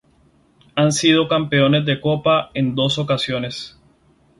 [0.73, 3.77] Han sido campeones de copa en dos ocasiones.